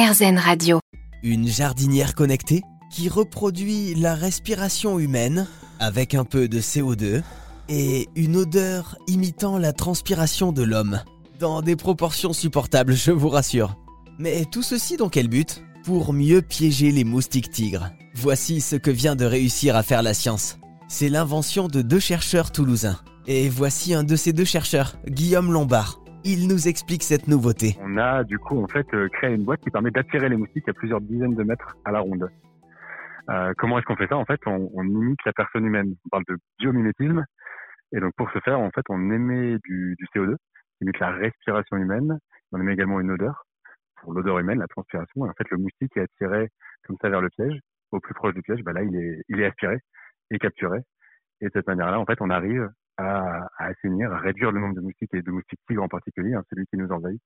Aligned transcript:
Radio. 0.00 0.78
Une 1.24 1.48
jardinière 1.48 2.14
connectée 2.14 2.62
qui 2.88 3.08
reproduit 3.08 3.96
la 3.96 4.14
respiration 4.14 5.00
humaine 5.00 5.48
avec 5.80 6.14
un 6.14 6.24
peu 6.24 6.46
de 6.46 6.60
CO2 6.60 7.22
et 7.68 8.08
une 8.14 8.36
odeur 8.36 8.96
imitant 9.08 9.58
la 9.58 9.72
transpiration 9.72 10.52
de 10.52 10.62
l'homme. 10.62 11.02
Dans 11.40 11.62
des 11.62 11.74
proportions 11.74 12.32
supportables, 12.32 12.94
je 12.94 13.10
vous 13.10 13.28
rassure. 13.28 13.76
Mais 14.20 14.44
tout 14.44 14.62
ceci 14.62 14.96
dans 14.96 15.08
quel 15.08 15.26
but? 15.26 15.64
Pour 15.82 16.12
mieux 16.12 16.42
piéger 16.42 16.92
les 16.92 17.02
moustiques 17.02 17.50
tigres. 17.50 17.90
Voici 18.14 18.60
ce 18.60 18.76
que 18.76 18.92
vient 18.92 19.16
de 19.16 19.24
réussir 19.24 19.74
à 19.74 19.82
faire 19.82 20.02
la 20.02 20.14
science. 20.14 20.58
C'est 20.86 21.08
l'invention 21.08 21.66
de 21.66 21.82
deux 21.82 22.00
chercheurs 22.00 22.52
toulousains. 22.52 23.00
Et 23.26 23.48
voici 23.48 23.94
un 23.94 24.04
de 24.04 24.14
ces 24.14 24.32
deux 24.32 24.44
chercheurs, 24.44 24.96
Guillaume 25.08 25.52
Lombard. 25.52 25.98
Il 26.24 26.48
nous 26.48 26.66
explique 26.66 27.04
cette 27.04 27.28
nouveauté. 27.28 27.76
On 27.80 27.96
a 27.96 28.24
du 28.24 28.38
coup 28.38 28.62
en 28.62 28.66
fait 28.66 28.86
euh, 28.92 29.08
créé 29.08 29.34
une 29.34 29.44
boîte 29.44 29.60
qui 29.60 29.70
permet 29.70 29.90
d'attirer 29.90 30.28
les 30.28 30.36
moustiques 30.36 30.68
à 30.68 30.72
plusieurs 30.72 31.00
dizaines 31.00 31.34
de 31.34 31.44
mètres 31.44 31.76
à 31.84 31.92
la 31.92 32.00
ronde. 32.00 32.28
Euh, 33.30 33.52
comment 33.56 33.78
est-ce 33.78 33.86
qu'on 33.86 33.96
fait 33.96 34.08
ça? 34.08 34.16
En 34.16 34.24
fait, 34.24 34.40
on, 34.46 34.82
imite 34.84 35.18
la 35.24 35.32
personne 35.32 35.64
humaine. 35.64 35.94
On 36.06 36.08
parle 36.08 36.24
de 36.28 36.38
biomimétisme. 36.58 37.24
Et 37.92 38.00
donc 38.00 38.12
pour 38.16 38.30
ce 38.32 38.40
faire, 38.40 38.58
en 38.58 38.70
fait, 38.70 38.84
on 38.88 39.10
émet 39.10 39.58
du, 39.64 39.94
du 39.96 40.06
CO2, 40.14 40.34
on 40.34 40.84
imite 40.84 40.98
la 40.98 41.10
respiration 41.12 41.76
humaine. 41.76 42.18
On 42.52 42.60
émet 42.60 42.72
également 42.72 43.00
une 43.00 43.12
odeur 43.12 43.44
pour 44.02 44.12
l'odeur 44.12 44.38
humaine, 44.38 44.58
la 44.58 44.66
transpiration. 44.66 45.26
Et 45.26 45.28
en 45.28 45.34
fait, 45.34 45.48
le 45.50 45.58
moustique 45.58 45.96
est 45.96 46.02
attiré 46.02 46.48
comme 46.86 46.96
ça 47.00 47.08
vers 47.08 47.20
le 47.20 47.30
piège. 47.30 47.58
Au 47.92 48.00
plus 48.00 48.14
proche 48.14 48.34
du 48.34 48.42
piège, 48.42 48.62
bah 48.64 48.72
là, 48.72 48.82
il 48.82 48.94
est, 48.96 49.22
il 49.28 49.40
est 49.40 49.46
aspiré 49.46 49.78
et 50.30 50.38
capturé. 50.38 50.80
Et 51.40 51.46
de 51.46 51.50
cette 51.54 51.66
manière-là, 51.66 52.00
en 52.00 52.04
fait, 52.04 52.20
on 52.20 52.28
arrive 52.28 52.68
à, 52.98 53.46
à, 53.58 53.66
assainir, 53.66 54.12
à 54.12 54.18
réduire 54.18 54.52
le 54.52 54.60
nombre 54.60 54.74
de 54.74 54.80
moustiques 54.80 55.14
et 55.14 55.22
de 55.22 55.30
moustiques 55.30 55.60
tigres 55.66 55.82
en 55.82 55.88
particulier, 55.88 56.34
hein, 56.34 56.42
celui 56.50 56.66
qui 56.66 56.76
nous 56.76 56.90
envahit, 56.90 57.20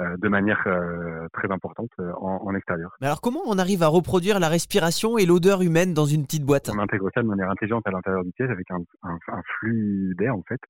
euh, 0.00 0.16
de 0.16 0.28
manière 0.28 0.62
euh, 0.66 1.26
très 1.32 1.50
importante 1.50 1.90
euh, 2.00 2.12
en, 2.20 2.46
en, 2.46 2.54
extérieur. 2.54 2.96
Mais 3.00 3.08
alors 3.08 3.20
comment 3.20 3.40
on 3.44 3.58
arrive 3.58 3.82
à 3.82 3.88
reproduire 3.88 4.40
la 4.40 4.48
respiration 4.48 5.18
et 5.18 5.26
l'odeur 5.26 5.62
humaine 5.62 5.92
dans 5.92 6.06
une 6.06 6.24
petite 6.24 6.44
boîte? 6.44 6.70
On 6.74 6.78
intègre 6.78 7.10
ça 7.12 7.22
de 7.22 7.26
manière 7.26 7.50
intelligente 7.50 7.86
à 7.86 7.90
l'intérieur 7.90 8.24
du 8.24 8.32
piège 8.32 8.50
avec 8.50 8.70
un, 8.70 8.78
un, 9.02 9.18
un 9.28 9.42
flux 9.58 10.14
d'air 10.16 10.34
en 10.34 10.42
fait 10.48 10.60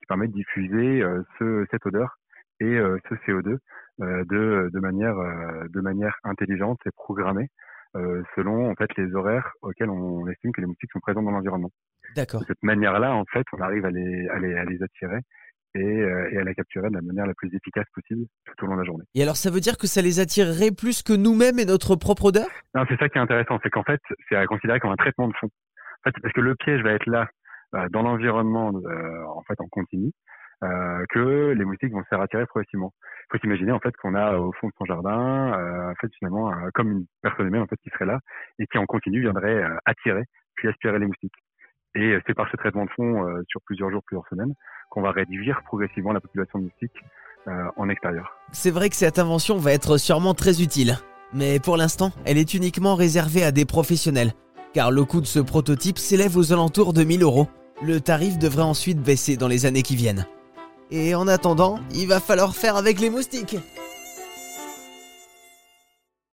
qui 0.00 0.06
permet 0.08 0.28
de 0.28 0.32
diffuser 0.32 1.02
euh, 1.02 1.22
ce, 1.38 1.66
cette 1.70 1.86
odeur 1.86 2.16
et 2.58 2.64
euh, 2.64 2.98
ce 3.08 3.14
CO2 3.26 3.58
de, 4.00 4.70
de, 4.72 4.80
manière, 4.80 5.14
de 5.14 5.80
manière 5.82 6.16
intelligente 6.24 6.78
et 6.86 6.90
programmée 6.96 7.50
euh, 7.96 8.22
selon 8.36 8.70
en 8.70 8.74
fait 8.76 8.88
les 8.96 9.12
horaires 9.14 9.52
auxquels 9.62 9.90
on 9.90 10.26
estime 10.28 10.52
que 10.52 10.60
les 10.60 10.66
moustiques 10.68 10.92
sont 10.92 11.00
présents 11.00 11.22
dans 11.22 11.32
l'environnement. 11.32 11.70
D'accord. 12.16 12.40
De 12.40 12.46
cette 12.46 12.62
manière-là, 12.62 13.14
en 13.14 13.24
fait, 13.32 13.44
on 13.52 13.60
arrive 13.60 13.84
à 13.84 13.90
les, 13.90 14.28
à 14.28 14.38
les, 14.38 14.54
à 14.54 14.64
les 14.64 14.82
attirer 14.82 15.18
et, 15.74 15.80
euh, 15.80 16.30
et, 16.32 16.38
à 16.38 16.44
les 16.44 16.54
capturer 16.54 16.88
de 16.88 16.94
la 16.94 17.02
manière 17.02 17.26
la 17.26 17.34
plus 17.34 17.48
efficace 17.54 17.86
possible 17.94 18.26
tout 18.46 18.64
au 18.64 18.68
long 18.68 18.74
de 18.74 18.80
la 18.80 18.84
journée. 18.84 19.04
Et 19.14 19.22
alors, 19.22 19.36
ça 19.36 19.50
veut 19.50 19.60
dire 19.60 19.78
que 19.78 19.86
ça 19.86 20.02
les 20.02 20.20
attirerait 20.20 20.72
plus 20.76 21.02
que 21.02 21.12
nous-mêmes 21.12 21.58
et 21.58 21.64
notre 21.64 21.96
propre 21.96 22.26
odeur? 22.26 22.48
Non, 22.74 22.84
c'est 22.88 22.98
ça 22.98 23.08
qui 23.08 23.18
est 23.18 23.20
intéressant, 23.20 23.58
c'est 23.62 23.70
qu'en 23.70 23.84
fait, 23.84 24.00
c'est 24.28 24.36
à 24.36 24.46
considérer 24.46 24.80
comme 24.80 24.92
un 24.92 24.96
traitement 24.96 25.28
de 25.28 25.34
fond. 25.38 25.46
En 25.48 26.10
fait, 26.10 26.14
parce 26.22 26.34
que 26.34 26.40
le 26.40 26.54
piège 26.56 26.82
va 26.82 26.92
être 26.92 27.06
là 27.06 27.28
euh, 27.74 27.88
dans 27.90 28.02
l'environnement, 28.02 28.72
euh, 28.74 29.24
en 29.26 29.42
fait, 29.42 29.60
en 29.60 29.68
continu, 29.68 30.10
euh, 30.62 31.04
que 31.08 31.54
les 31.56 31.64
moustiques 31.64 31.92
vont 31.92 32.02
se 32.02 32.08
faire 32.08 32.20
attirer 32.20 32.44
progressivement. 32.44 32.92
Il 33.00 33.26
faut 33.32 33.38
s'imaginer 33.38 33.72
en 33.72 33.78
fait 33.78 33.96
qu'on 33.96 34.14
a 34.14 34.36
au 34.36 34.52
fond 34.60 34.68
de 34.68 34.72
son 34.76 34.84
jardin, 34.84 35.54
euh, 35.58 35.90
en 35.90 35.94
fait 35.94 36.10
finalement 36.18 36.52
euh, 36.52 36.68
comme 36.74 36.92
une 36.92 37.06
personne 37.22 37.46
humaine 37.46 37.62
en 37.62 37.66
fait 37.66 37.78
qui 37.82 37.88
serait 37.88 38.04
là 38.04 38.18
et 38.58 38.66
qui 38.66 38.76
en 38.76 38.84
continu 38.84 39.22
viendrait 39.22 39.62
attirer 39.86 40.24
puis 40.56 40.68
aspirer 40.68 40.98
les 40.98 41.06
moustiques. 41.06 41.32
Et 41.94 42.16
c'est 42.26 42.34
par 42.34 42.48
ce 42.50 42.56
traitement 42.56 42.84
de 42.84 42.90
fond 42.90 43.24
sur 43.48 43.60
plusieurs 43.62 43.90
jours, 43.90 44.02
plusieurs 44.04 44.26
semaines 44.28 44.54
qu'on 44.90 45.02
va 45.02 45.10
réduire 45.10 45.60
progressivement 45.64 46.12
la 46.12 46.20
population 46.20 46.58
de 46.58 46.64
moustiques 46.64 47.02
en 47.76 47.88
extérieur. 47.88 48.38
C'est 48.52 48.70
vrai 48.70 48.90
que 48.90 48.96
cette 48.96 49.18
invention 49.18 49.56
va 49.56 49.72
être 49.72 49.98
sûrement 49.98 50.34
très 50.34 50.62
utile, 50.62 50.98
mais 51.32 51.58
pour 51.58 51.76
l'instant, 51.76 52.12
elle 52.24 52.38
est 52.38 52.54
uniquement 52.54 52.94
réservée 52.94 53.42
à 53.42 53.50
des 53.50 53.64
professionnels, 53.64 54.32
car 54.72 54.90
le 54.90 55.04
coût 55.04 55.20
de 55.20 55.26
ce 55.26 55.40
prototype 55.40 55.98
s'élève 55.98 56.36
aux 56.36 56.52
alentours 56.52 56.92
de 56.92 57.02
1000 57.02 57.22
euros. 57.22 57.48
Le 57.82 58.00
tarif 58.00 58.38
devrait 58.38 58.62
ensuite 58.62 59.00
baisser 59.00 59.36
dans 59.36 59.48
les 59.48 59.66
années 59.66 59.82
qui 59.82 59.96
viennent. 59.96 60.26
Et 60.90 61.14
en 61.14 61.26
attendant, 61.28 61.78
il 61.94 62.06
va 62.08 62.20
falloir 62.20 62.54
faire 62.54 62.76
avec 62.76 63.00
les 63.00 63.10
moustiques. 63.10 63.56